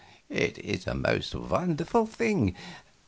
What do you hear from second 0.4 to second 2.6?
is the most wonderful thing!"